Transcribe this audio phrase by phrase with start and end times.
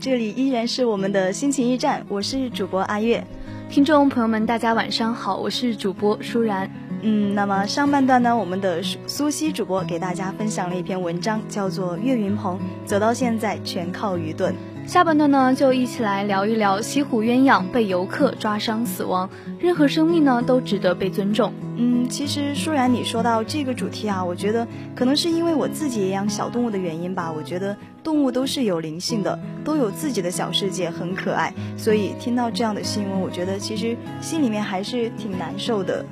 [0.00, 3.24] 这里依然是我们的心情驿站，我是主播阿月。
[3.68, 6.70] 听众朋友们，大家晚上好，我是主播舒然。
[7.02, 14.54] 嗯，那么上半段呢，我们的苏西主播给大家分享了一篇文章，叫做《岳云鹏走到现在全靠愚钝》。
[14.88, 19.28] 下半段呢，就一起来聊一聊西湖鸳鸯被游客抓伤死亡，
[19.60, 21.52] 任何生命呢都值得被尊重。
[21.76, 27.30] 嗯，其实舒然你说到这个主题啊，我觉得可能是因为我自己也养小动物的原因吧。
[27.30, 31.52] 我觉得动物都是有灵性的，都有自己的小世界，很可爱。
[31.76, 36.02] 所以听到这样的新闻，我觉得其实心里面还是挺难受的。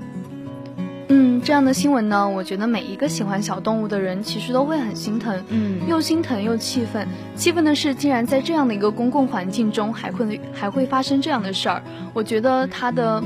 [1.47, 7.07] 嗯，这样的新闻呢，我觉得每一个喜欢小动物的人其实都会很心疼，嗯，又心疼又气愤。
[7.37, 11.81] 气愤的是，竟然在这样的一个公共环境中还会还会发生这样的事儿。
[12.13, 13.23] 我觉得他的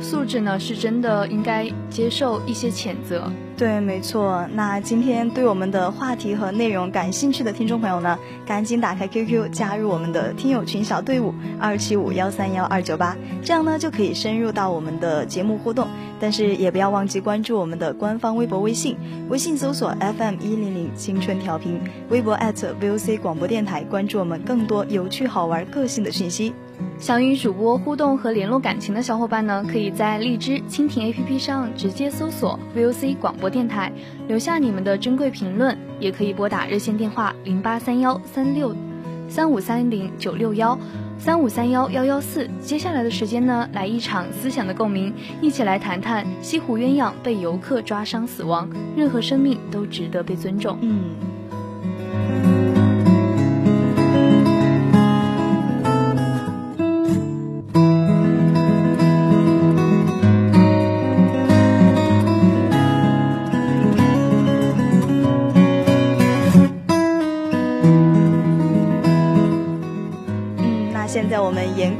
[0.00, 3.28] 素质呢，是真的应该接受一些谴责。
[3.56, 4.44] 对，没错。
[4.52, 15.86] 那今天对我们的话题和内容感兴趣的听众朋友呢，赶紧打开 QQ 加入我们的听友群小队伍二七五幺三幺二九八，这样呢就可以深入到我们的节目互动。
[16.18, 18.96] 但是也不要忘记关注我们的官方微博、微信，
[19.28, 26.52] 微信搜索 FM 一零零青春调频，微博 @VOC 广播电台，关注我们更多有趣好玩、个性的讯息。
[27.04, 33.92] 想与主播互动和联络感情的小伙伴呢，可以在荔枝蜻蜓 APP 上直接搜索 VOC 广播电台，
[34.26, 38.74] 留下你们的珍贵评论，也可以拨打热线电话零八三幺三六
[39.28, 40.78] 三五三零九六幺
[41.18, 42.48] 三五三幺幺幺四。
[42.62, 48.66] 接下来的时间呢，来一场思想的共鸣，一起来谈谈西湖鸳鸯被游客抓伤死亡，
[48.96, 50.78] 任何生命都值得被尊重。
[50.80, 52.53] 嗯。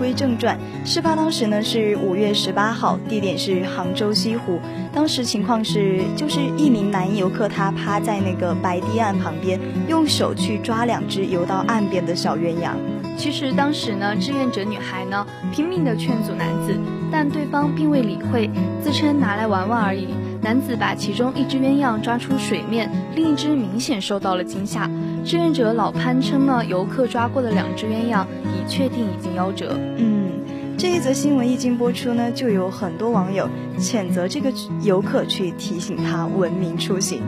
[0.04, 4.60] 归正传，事发当时呢是五月十八号，地点是杭州西湖。
[4.92, 12.72] 当时情况是，就是一名男游客他趴在那个白堤岸旁边，用手去抓两只游到岸边的小鸳鸯。
[13.16, 16.78] 其实当时呢，志愿者女孩呢拼命的劝阻男子，
[17.10, 18.50] 但对方并未理会，
[18.82, 20.08] 自称拿来玩玩而已。
[20.44, 24.90] 男子把其中一只鸳鸯抓出水面，另一只明显受到了惊吓。
[25.24, 29.74] 志愿者老潘称呢，游客抓过的两只鸳鸯已确定已经夭折。
[29.96, 30.32] 嗯，
[30.76, 37.22] 这一则新闻一经播出呢，就有很多网友谴责这个游客，去提醒他文明出行。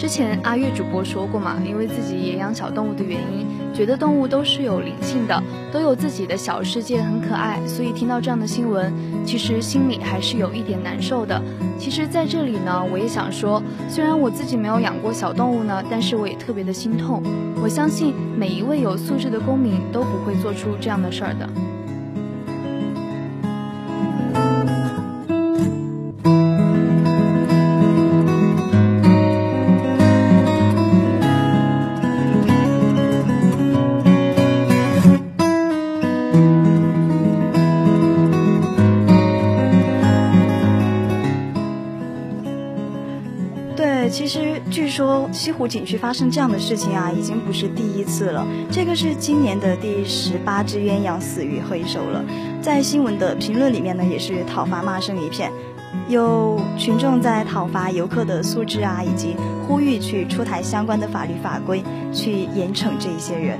[0.00, 7.60] 之前阿月主播说过嘛，因为自己也养小动物的原因，觉得动物都是有灵性的，都有自己的小世界，很可爱。
[7.66, 8.90] 所以听到这样的新闻，
[9.26, 11.38] 其实心里还是有一点难受的。
[11.78, 17.22] 其实，在这里呢，我也想说，虽然我自己没有养过小动物呢，但是我也特别的心痛。
[17.62, 21.46] 我相信每一位有素质的公民都不会做出这样的事儿的。
[45.60, 48.46] 湖景区发生这样的事情啊，已经不是第一次了。
[48.70, 52.24] 这个是今年的第十八只鸳鸯死于黑手了。
[52.62, 55.52] 在新闻的评论里面呢，也是讨伐骂声一片，
[56.08, 59.36] 有群众在讨伐游客的素质啊，以及
[59.68, 63.58] 呼吁去出台相关的法律法规，去严惩这一些人。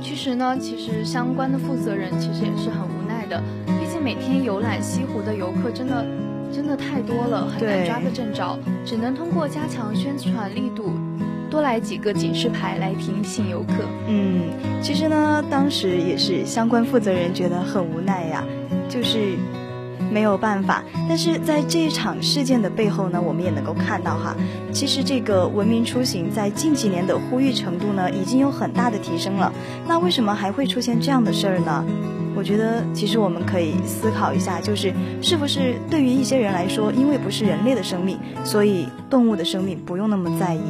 [0.00, 6.06] 其实呢，其实相关的负责人其实也是很无奈的，毕竟每天游览西湖的游客真的。
[6.52, 8.56] 真的太多了，很难抓个正着，
[8.86, 10.92] 只能通过加强宣传力度，
[11.50, 13.84] 多来几个警示牌来提醒游客。
[14.08, 14.44] 嗯，
[14.82, 18.44] 其实呢，当时也是相关负责人觉得很无奈呀，
[18.88, 19.36] 就是
[20.10, 20.82] 没有办法。
[21.08, 24.34] 但是在这一场事件的背后呢，我们也能够看到哈，
[24.72, 29.52] 其实这个文明出行在近几年的呼吁程度呢，已经有很大的提升了。
[29.86, 31.84] 那为什么还会出现这样的事儿呢？
[32.36, 34.92] 我觉得，其实我们可以思考一下，就是
[35.22, 40.60] 是不是对于一些人来说，因为不是人类的生命，所以动物的生命不用那么在意。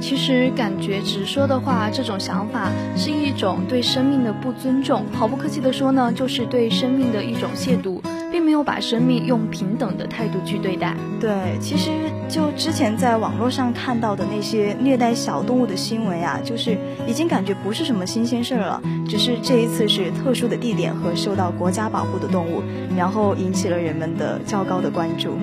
[0.00, 5.04] 其实感觉直说的话，这种想法是一种对生命的不尊重。
[5.12, 8.00] 毫不客气的说呢，就是对生命的一种亵渎。
[8.30, 10.94] 并没有把生命用平等的态度去对待。
[11.18, 11.90] 对，其实
[12.28, 18.82] 就之前在网络上看到的那些虐待小动物的新闻呀，就是已经感觉不是什么新鲜事儿了。
[19.08, 22.62] 只是这一次是特殊的地点和受到国家保护的动物，
[22.96, 25.38] 然后引起了人们的较高的关注。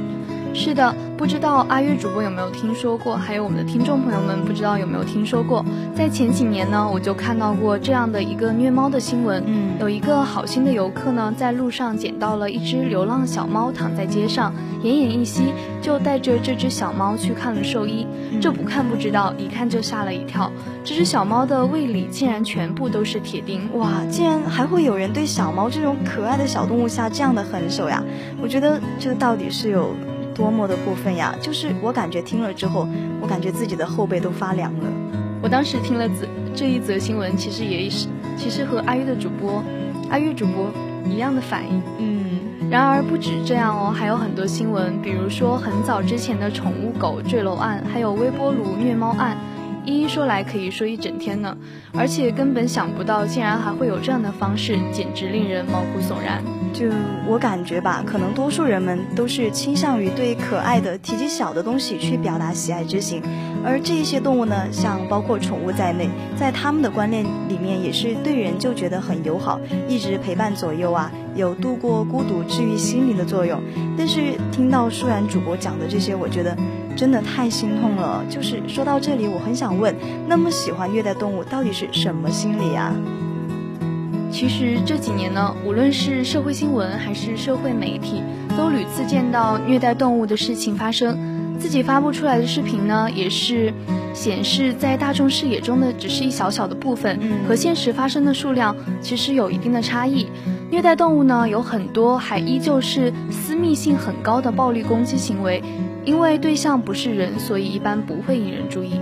[0.58, 3.18] 是的，不知道阿月主播有没有听说过？
[3.18, 5.64] 还有我们的听众朋友们，不知道有没有听说过？
[5.94, 9.44] 在前几年呢，我就看到过这样的一个虐猫的新闻。
[9.46, 18.08] 嗯，有一个好心的游客呢，在路上捡到了一只流浪小猫躺在街上，奄奄一息，就带着这只小猫去看了兽医。
[18.42, 20.50] 这不看不知道，一看就吓了一跳。
[20.86, 23.70] 这只小猫的胃里竟然全部都是铁钉！
[23.74, 28.02] 哇，竟然还会有人对小猫这种可爱的小动物下这样的狠手呀！
[28.42, 29.94] 我觉得这到底是有。
[30.36, 31.34] 多么的过分呀！
[31.42, 32.88] 就是我感觉听了之后，
[33.22, 34.86] 我感觉自己的后背都发凉了。
[35.42, 39.64] 我当时听了这这一则新闻，其实也是，其实和阿月的主播，
[40.10, 40.70] 阿月主播
[41.10, 41.82] 一样的反应。
[41.98, 42.26] 嗯。
[42.70, 49.38] 然而不止这样哦，还有很多新闻，比如说很早之前的宠物狗坠楼案，还有微波炉虐猫案。
[49.86, 51.56] 一一说来可以说一整天呢，
[51.94, 56.42] 而且根本想不到竟然还会有这样的方式，简直令人毛骨悚然。
[56.76, 56.88] 就
[57.26, 63.24] 我感觉吧，可能多数人们都是倾向于对可爱的、体积小的东西去表达喜爱之情，
[63.64, 69.58] 而这一些动物呢，像包括宠物在内，在他们的观念里面也是对人就觉得很友好，
[69.88, 73.62] 一直陪伴左右啊，有度过孤独、治愈心灵的作用。
[73.98, 76.56] 但是听到舒然主播讲的这些，我觉得。
[76.98, 78.24] 真的太心痛了。
[78.30, 79.94] 就是说到这里，我很想问，
[80.30, 82.96] 那么喜欢虐待动物到底是什么心理啊？
[84.36, 88.22] 其实这几年呢，无论是社会新闻还是社会媒体，
[88.58, 91.18] 都屡次见到虐待动物的事情发生。
[91.58, 93.74] 自己发布出来的视频呢，也是
[94.14, 97.18] 显示在大众视野中的只是一小小的部分，
[97.48, 100.28] 和现实发生的数量其实有一定的差异。
[100.70, 105.64] 虐待动物呢，有很多还依旧是私密性很高的暴力攻击行为。
[106.04, 109.00] 因为对象不是人，所以一般不会引人注意。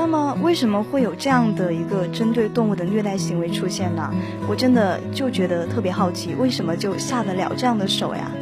[0.00, 4.10] 那么为什么会有这样的一个针对动物的虐待行为出现呢？
[4.48, 8.32] 我真的就觉得特别好奇，为什么就下得了这样的手呀？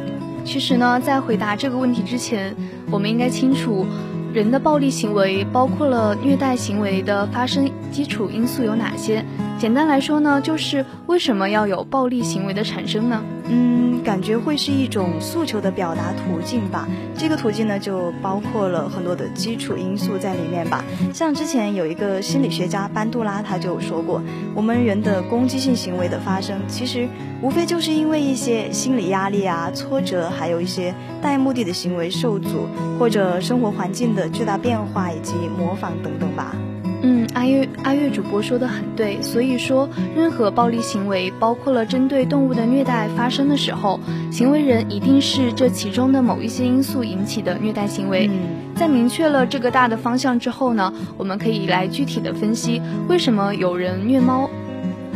[0.45, 2.55] 其实呢，在回答这个问题之前，
[2.89, 3.85] 我们应该清楚，
[4.33, 9.25] 人的暴力行为包括了虐待行为的发生基础因素有哪些。
[9.59, 13.21] 简单来说呢，就是为什么要有暴力行为的产生呢？
[13.49, 16.87] 嗯，感觉会是一种诉求的表达途径吧。
[17.17, 20.81] 这个途径呢，就包括了很多的基础因素在里面吧。
[21.13, 24.21] 像之前有一个心理学家班杜拉，他就说过，
[24.55, 27.05] 我们人的攻击性行为的发生，其实
[27.41, 32.65] 无非就是因为一些心理压力啊、挫折，还有一些带目的的行为受阻，
[32.97, 36.55] 或者生活环境的巨大变化以及模仿等等吧。
[37.01, 48.29] 嗯，阿月阿月主播说的很对，所以说任何暴力行为，包括了针对动物的虐待发生的时候，行为人一定是这其中的某一些因素引起的虐待行为。
[48.75, 54.49] 在明确了这个大的方向之后呢，我们可以来具体的分析为什么有人虐猫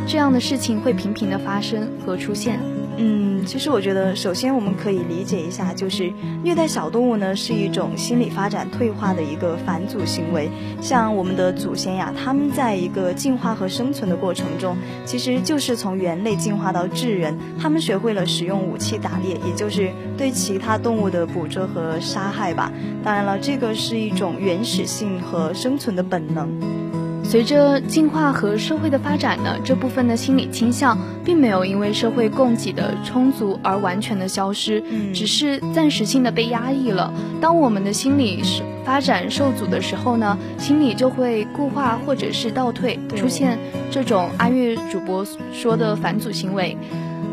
[0.08, 2.73] 这样的事情会频频的发生和出现。
[2.96, 10.48] 嗯，其实我觉得，首先我们可以理解一下，就是虐待小动物呢是一种心理发展退化的一个返祖行为。
[10.80, 22.72] 像我们的祖先呀，他们在一个进化和生存的过程中，其实就是从猿类进化到智人，他们学会了使用武器打猎，也就是对其他动物的捕捉和杀害吧。
[23.04, 26.83] 当然了，这个是一种原始性和生存的本能。
[27.34, 37.12] 随着进化和社会的发展呢，这部分的心理倾向并没有因为社会供给的充足而完全的消失，只是暂时性的被压抑了。
[37.42, 38.44] 当我们的心理
[38.86, 43.58] 发展受阻的时候呢，心理就会固化或者是倒退，出现
[43.90, 46.78] 这种阿月主播说的反祖行为。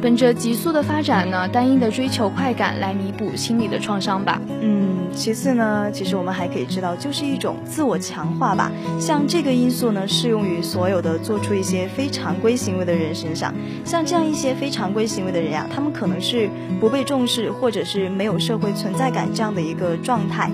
[0.01, 4.41] 本着急速的发展呢，单一的追求快感来弥补心理的创伤吧。
[4.63, 8.73] 嗯，其次呢，其实我们还可以知道，就是一种自我强化吧。
[8.99, 13.55] 像这个因素呢，适用于所有的做出一些非常规行为的人身上。
[13.85, 16.49] 像这样一些非常规行为的人呀，他们可能是
[16.81, 20.51] 不被重视，或者是没有社会存在感这样的一个状态。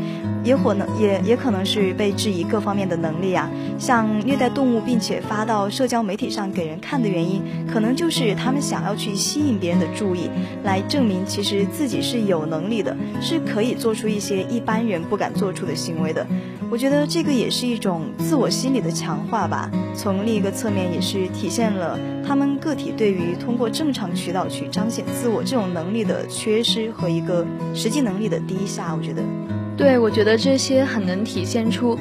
[0.47, 3.51] 也可能也也可能是被质疑各方面的能力啊。
[3.79, 10.31] 像虐待动物并且发到社交媒体上给人看的原因，可能就是他们想要去吸引别人的注意，
[10.63, 16.27] 来证明其实自己是有能力的，是可以做出一些一般人不敢做出的行为的。
[16.71, 19.71] 我觉得这个也是一种自我心理的强化吧。
[19.95, 28.95] 从另一个侧面，也是体现了他们个体对于通过正常渠道去彰显自我这种能力的缺失和一个实际能力的低下。
[28.97, 29.23] 我觉得，
[29.77, 31.99] 对，我觉得这些很能体现出，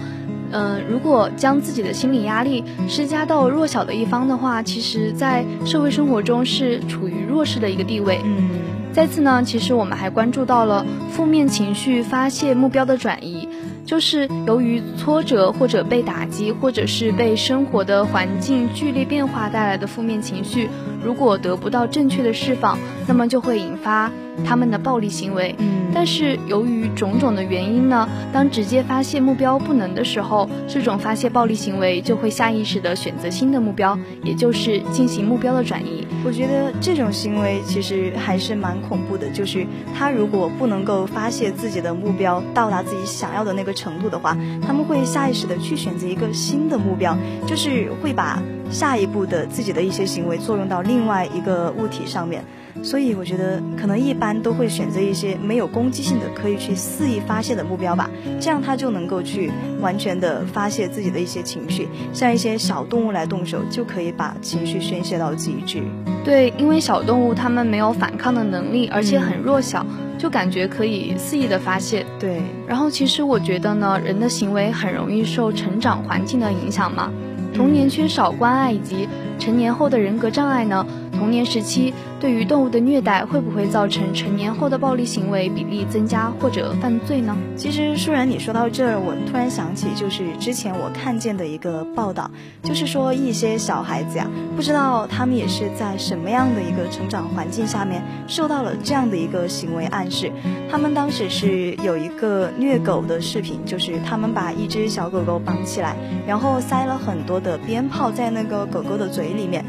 [0.51, 8.21] 嗯，如果将自己的心理压力施加到弱小的一方的话，其实在社会生活中是处于弱势的一个地位。
[8.23, 8.49] 嗯，
[8.93, 13.47] 再次呢，其实我们还关注到了负面情绪发泄目标的转移。
[13.85, 20.67] 就是由于挫折或者被打击，或者是被生活的环境剧烈变化带来的负面情绪，
[21.05, 24.11] 如果得不到正确的释放，那么就会引发
[24.43, 25.55] 他们的暴力行为。
[25.59, 36.07] 嗯，但是由于种种的原因呢，当直接发泄目标不能的时候，这种发泄暴力行为就会下意识的选择新的目标，也就是进行目标的转移。
[36.25, 39.63] 我觉得这种行为其实还是蛮恐怖的，就是
[39.95, 43.75] 他如果不能够发泄自己的目标，到达自己想要的那个。
[43.75, 48.41] 程度的话，他们会下意识的去选择一个新的目标，就是会把
[48.71, 52.43] 下一步的自己的一些行为作用到另外一个物体上面。
[52.83, 61.87] 所以我觉得可能一般都会选择一些没有攻击性的，可以去肆意发泄的目标吧，这样他就能够去完全的发泄自己的一些情绪。
[62.11, 65.81] 像一些小动物来动手，就可以把情绪宣泄到极致。
[66.25, 69.85] 对，因为小动物它们没有反抗的能力，而且很弱小。
[70.17, 72.41] 就感觉可以肆意的发泄，对。
[72.65, 77.11] 然后其实我觉得呢，人的行为很容易受成长环境的影响嘛。
[77.55, 79.07] 童年缺少关爱以及
[79.39, 80.85] 成年后的人格障碍呢？
[81.17, 87.35] 童年时期对于动物的虐待会不会造成成年后的暴力行为比例增加或者犯罪呢？
[87.55, 92.29] 其实舒然，你说到这儿，我突然想起，就是之前我看见的一个报道，
[92.63, 100.31] 就是说一些小孩子呀，不知道他们也是在什么样的一个成长环境下面受到了这样的一个行为暗示。
[100.69, 105.95] 他们当时是有一个虐狗的视频，就是他们把一只小狗狗绑起来，
[106.27, 109.63] 然后塞了很多的鞭炮在那个狗狗的嘴里面。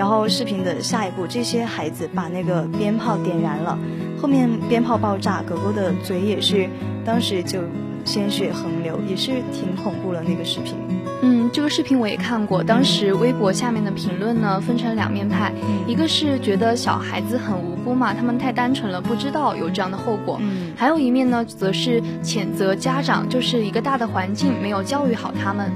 [0.00, 3.78] 然后视频的下一步，这些孩子把那个鞭炮点燃了，
[4.18, 6.66] 后面鞭炮爆炸，狗狗的嘴也是，
[7.04, 7.60] 当时就
[8.02, 10.74] 鲜血横流，也是挺恐怖的那个视频。
[11.20, 15.52] 嗯，这个视频我也看过，当时微博下面的评论呢分成两面派，
[15.86, 20.38] 一个是觉得小孩子很无辜嘛，他们太单纯了，不知道有这样的后果。
[20.40, 25.70] 嗯，还有一面呢，则是谴责家长，就是一个大的环境没有教育好他们。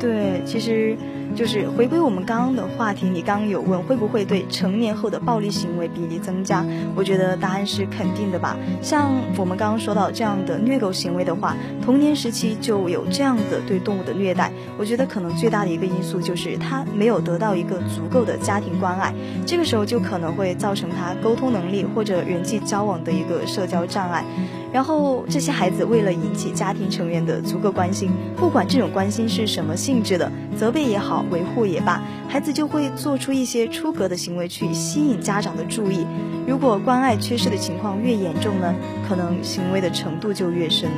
[0.00, 0.96] 对，其实。
[1.34, 6.64] 就是回归我们刚刚的话题，你刚刚有问会不会对成年后的暴力行为比例增加？
[6.94, 8.56] 我觉得答案是肯定的吧。
[8.82, 19.12] 像我们刚刚说到这样的虐狗行为的话，童年时期就有这样的对动物的虐待，我觉得可能最大的一个因素就是他没有得到一个足够的家庭关爱，
[19.46, 24.24] 这个时候就可能会造成他沟通能力或者人际交往的一个社交障碍。
[24.72, 36.06] 然后这些孩子为了引起家庭成员的足够关心，不管这种关心是什么性质的，责备也好，维护也罢，孩子就会做出一些出格的行为去吸引家长的注意。
[36.46, 38.74] 如果关爱缺失的情况越严重呢，
[39.08, 40.90] 可能行为的程度就越深。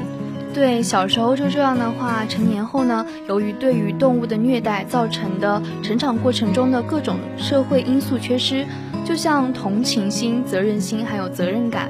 [0.53, 8.65] 对，小时候就这样的话，成年后呢，由于对于动物的虐待造成的成长过程中的各种社会因素缺失，
[9.05, 11.89] 就像同情心、责任心还有责任感。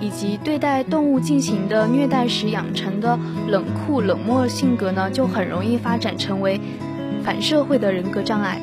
[0.00, 6.60] 以及对待动物进行的虐待时养成的冷酷冷漠性格呢，就很容易发展成为
[7.24, 8.60] 反社会的人格障碍。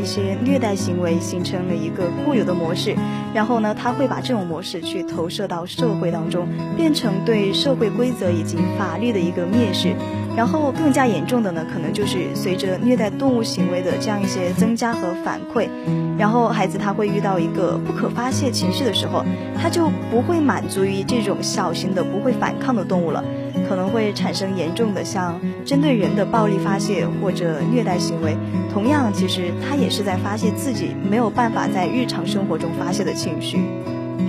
[0.00, 2.94] 一些虐待行为形成了一个固有的模式，
[3.34, 9.94] 然后呢，他会把这种模式去投射到社会当中，变成对社会规则以及法律的一个蔑视。
[10.36, 15.68] 然后更加严重的呢，可能就是随着虐待动物行为的这样一些增加和反馈，
[16.16, 19.24] 然后孩子他会遇到一个不可发泄情绪的时候，
[19.60, 23.24] 他就不会满足于这种小型的不会反抗的动物了。
[23.68, 28.36] 可能会产生严重的像针对人的暴力发泄或者虐待行为。
[28.72, 33.60] 同样，其实他也是在发泄自己没有办法在日常生活中发泄的情绪。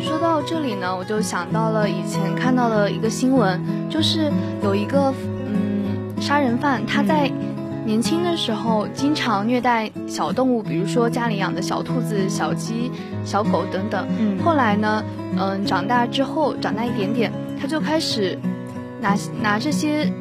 [0.02, 4.32] 说到这里呢，我就想到了以前看到的一个新闻，就是
[4.64, 5.14] 有一个
[5.46, 7.30] 嗯杀人犯，他在
[7.86, 12.92] 年轻的时候经常虐待小动物，比如说家里养的小兔子、小鸡、
[13.26, 14.08] 小狗等等。
[14.20, 15.04] 嗯，后来呢，
[15.38, 18.38] 嗯，长大之后，长大一点点，他就开始
[19.02, 20.12] 拿拿这些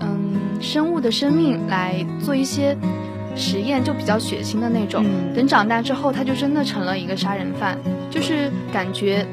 [0.00, 2.76] 嗯生物的生命来做一些
[3.36, 5.04] 实验，就比较血腥的那种。
[5.04, 7.78] 嗯等长大之后，他就真的成了一个杀人犯。
[8.10, 9.26] 就是感觉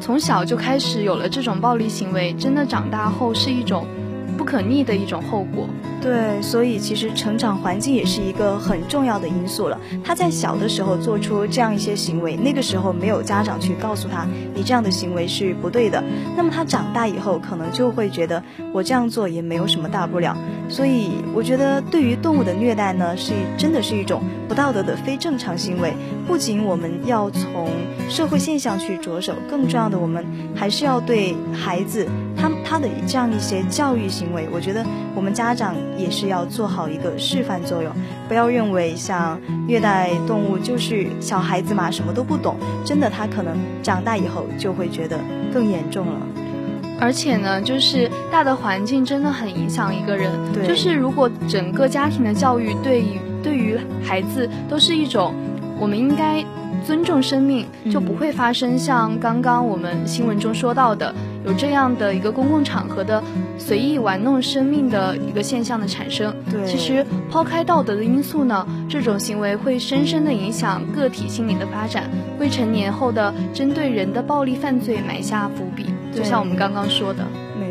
[0.00, 3.86] 从小就开始有了这种暴力行为，真的长大后是一种
[4.40, 5.68] 不可逆的一种后果。
[6.00, 9.78] 对，所以其实成长环境也是一个很重要的因素了。
[10.02, 16.02] 他在小的时候做出这样一些行为，那个时候没有家长去告诉他，你这样的行为是不对的。
[16.38, 18.42] 那么他长大以后，可能就会觉得
[18.72, 20.34] 我这样做也没有什么大不了。
[20.70, 25.92] 所以我觉得，对于动物的虐待呢，是真的是一种不道德的非正常行为。
[26.26, 27.68] 不仅我们要从
[28.08, 32.08] 社会现象去着手，更重要的，我们还是要对孩子
[32.40, 37.92] 他他的这样一些教育行为，我觉得我们家长也是要做好一个示范作用，
[38.28, 45.18] 不要认为像虐待动物就是小孩子嘛，什么都不懂，真的他可能长大以后就会觉得
[45.52, 46.20] 更严重了。
[46.98, 50.30] 而且呢，就是大的环境真的很影响一个人。
[50.52, 55.34] 对就是如果整个家庭的教育对于对于孩子都是一种，
[55.80, 56.44] 我们应该
[56.84, 61.14] 尊重生命，嗯就不会发生像刚刚我们新闻中说到的
[61.46, 63.22] 有这样的一个公共场合的
[63.56, 66.34] 随意玩弄生命的一个现象的产生。
[66.50, 72.04] 对其实抛开道德的因素呢，这种行为会深深的影响个体心理的发展，
[72.38, 75.86] 为成年后的针对人的暴力犯罪埋下伏笔。
[76.14, 77.24] 就像我们刚刚说的。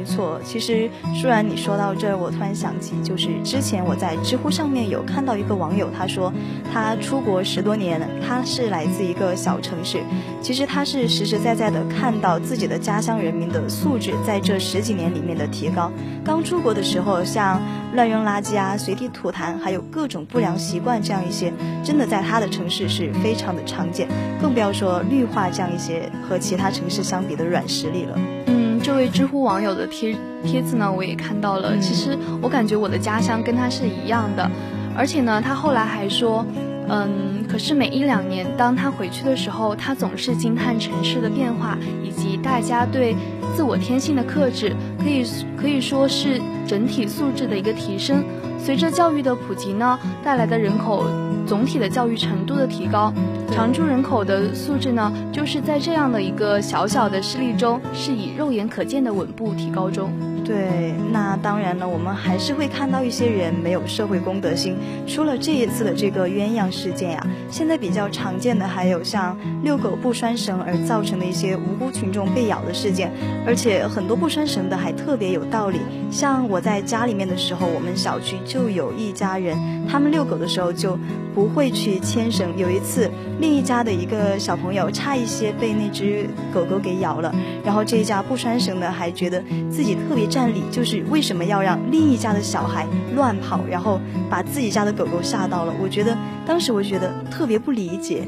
[0.10, 6.34] 错，其实舒然你说到这儿，我突然想起，就是之前我在知乎上面有看到一个网友，他说
[6.74, 10.00] 他出国十多年，他是来自一个小城市，
[10.42, 15.92] 其实他是实实在在的看到自己的家乡人民的素质在这十几年里面的提高。
[16.26, 17.62] 刚出国的时候，像
[17.94, 24.08] 乱扔垃圾啊、随地吐痰，还有各种不良习惯这样一些，真的在他的城市是非常的常见，
[24.42, 28.20] 更不要说绿化这样一些和其他城市相比的软实力了。
[28.46, 31.76] 嗯，这位知乎网友的贴帖子呢，我也看到了。
[31.76, 34.50] 嗯其实我感觉我的家乡跟他是一样的，
[34.98, 36.44] 而且呢，他后来还说，
[36.90, 43.16] 嗯，可是每一两年，当他回去的时候，他总是惊叹城市的变化以及大家对
[43.56, 45.24] 自我天性的克制，可以
[45.56, 48.24] 可以说是整体素质的一个提升。
[48.64, 51.06] 随着教育的普及呢，带来的人口
[51.48, 53.12] 总体的教育程度的提高，
[53.52, 60.12] 常住人口的素质呢，就是在这样的一个小小的事例中，是以肉眼可见的稳步提高中。
[60.50, 64.76] 对，那当然了，我们还是会看到一些人没有社会公德心。
[65.06, 73.12] 除了这一次的这个鸳鸯事件呀、现在比较常见的还有像遛狗不拴绳而造成的一些无辜群众被咬的事件，
[73.46, 75.78] 而且很多不拴绳的还特别有道理。
[76.10, 79.56] 像我在家里面的时候，我们小区就有一家人，
[79.88, 80.98] 他们遛狗的时候就
[81.36, 82.58] 不会去牵绳。
[82.58, 83.08] 有一次，
[83.40, 87.32] 另一家的一个小朋友差一些被那只狗狗给咬了，
[87.64, 94.00] 然后这一家不拴绳的还觉得自己特别占理，就是为什么要让另一家的小孩乱跑，然后
[94.30, 95.74] 把自己家的狗狗吓到了。
[95.82, 98.24] 我觉得当时我觉得特别不理解。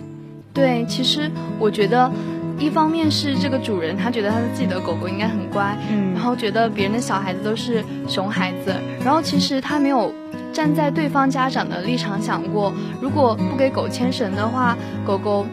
[0.54, 2.12] 对，其实我觉得，
[2.60, 10.14] 一方面是这个主人他觉得他的自己的狗狗应该很乖，嗯然后觉得别人的小孩子都是熊孩子，然后其实他没有
[10.52, 15.46] 站在对方家长的立场想过，如果不给狗牵绳的话，狗狗。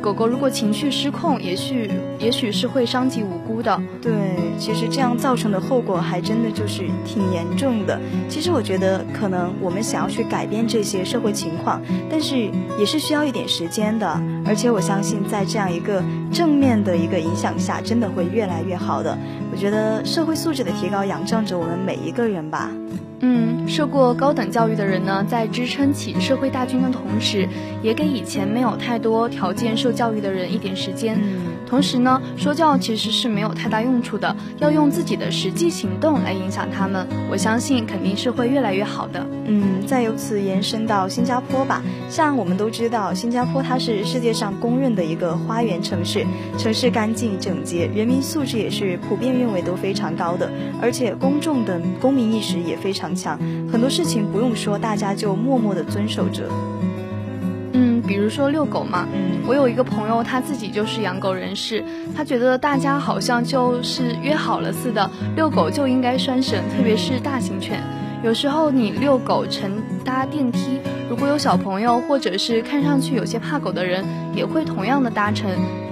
[0.00, 3.80] 狗狗如果情绪失控，也许也许是会伤及无辜的。
[4.02, 4.12] 对，
[4.58, 7.98] 其实这样造成的后果还真的就是挺严重的。
[8.28, 14.20] 其实我觉得，可能我们想要去改变这些社会情况，但是也是需要一点时间的。
[14.44, 16.02] 而且我相信，在这样一个
[16.32, 19.16] 正面的一个影响下，真的会越来越好的。
[19.52, 22.70] 我觉得社会素质的提高，仰仗着我们每一个人吧。
[23.20, 27.48] 嗯，受过高等教育的人呢，在支撑起社会大军的同时，
[27.82, 31.18] 也给以前没有太多条件受教育的人一点时间。
[31.20, 37.06] 嗯同时呢，说教其实是没有太大用处的，要用自己的实际行动来影响他们。
[37.30, 39.24] 我相信肯定是会越来越好的。
[39.44, 41.82] 嗯，再由此延伸到新加坡吧。
[42.08, 46.26] 像我们都知道，新加坡它是世界上公认的一个花园城市，
[46.56, 50.50] 城市干净整洁，人民素质也是普遍认为都非常高的，
[50.80, 53.38] 而且公众的公民意识也非常强。
[53.70, 56.48] 很多事情不用说，大家就默默的遵守着。
[58.08, 61.84] 嗯，比如说遛狗嘛，嗯，我有一个朋友，他自己就是养狗人士，
[62.16, 67.82] 他觉得大家好像就是约好了似的，遛狗就应该拴绳，特别是大型犬。
[68.24, 75.50] 有时候你遛狗乘搭电梯，如果有小朋友或者是看上去有些怕狗的人，也会同样的搭乘。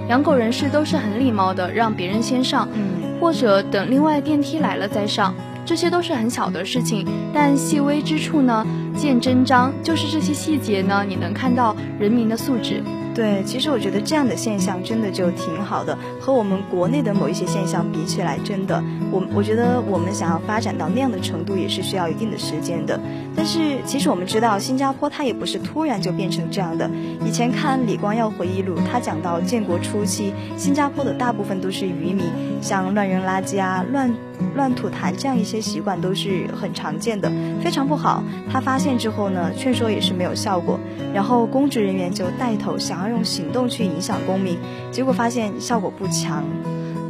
[0.09, 5.33] 养狗人士都是很礼貌的，让别人先上，嗯，或者等另外电梯来了再上。
[5.67, 12.81] 这些都是很小的事情，但细微之处呢见真章，就是这些细节呢，你能看到人民的素质。
[13.17, 22.99] 对，其实我觉得这样的现象真的就挺好的，和我们国内的某一些现象比起来，真的，我我觉得我们想要发展到那样的程度，也是需要一定的时间的。
[23.35, 26.87] 但是其实我们知道，新加坡它也不是突然就变成这样的。
[27.25, 32.23] 以前看李光耀回忆录，他讲到建国初期，新加坡的大部分都是渔民，
[32.61, 34.13] 像乱扔垃圾啊、乱
[34.55, 37.31] 乱吐痰这样一些习惯都是很常见的，
[37.63, 38.23] 非常不好。
[38.51, 40.79] 他发现之后呢，劝说也是没有效果，
[41.15, 44.57] 然后公职人员就带头想要要用行动去影响公民，
[44.91, 46.43] 结果发现效果不强。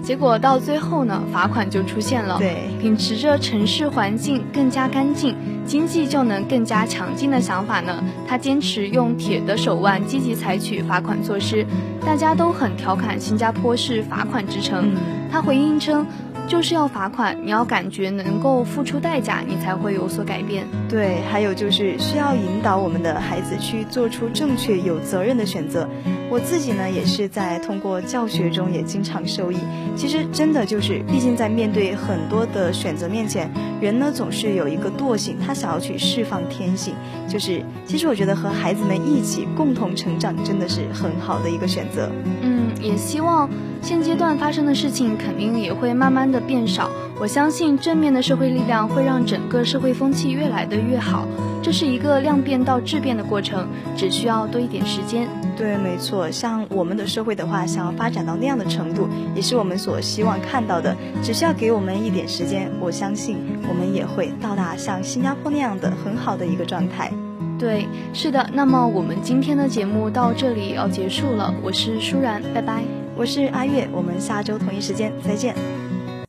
[0.04, 2.38] 结果到最后呢，罚款就出现了。
[2.38, 11.66] 对，秉持着城市环境更加干净，经济就能更加强劲的想法呢，他坚持用铁的手腕，积极采取罚款措施。
[12.06, 14.94] 大家都很调侃新加坡是罚款之城。
[14.94, 14.98] 嗯
[15.30, 16.06] 他回应称。
[16.48, 20.66] 就是要罚款，你要感觉能够付出代价，你才会有所改变。
[20.88, 25.88] 对，还有就是需要引导我们的孩子去做出正确、有责任的选择。
[26.30, 29.58] 我自己呢，也是在通过教学中也经常受益。
[29.96, 33.50] 其实真的就是，毕竟在面对很多的选择面前，
[33.82, 36.94] 人呢总是有一个惰性，他想要去释放天性。
[37.28, 42.10] 就是，其实我觉得和孩子们一起共同成长，真的是很好的一个选择。
[42.42, 43.50] 嗯，也希望。
[43.80, 51.26] 现阶段发生的事情肯定也会慢慢的变少，我相信正面的社会力量会让整个社会风气越来的越好，
[51.63, 55.28] 这是一个量变到质变的过程，只需要多一点时间。
[55.58, 67.12] 对，没错，像我们的社会的话，想要发展到那样的程度，也是我们所希望看到的，只需要给我们一点时间，我相信我们也会到达像新加坡那样的很好的一个状态。
[67.58, 72.84] 对，是的，那么我们今天的节目到这里要结束了，我是舒然，拜拜。
[73.15, 75.56] 我是阿月，我们下周同一时间再见。